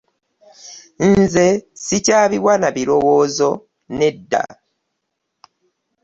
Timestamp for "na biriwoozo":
2.61-3.49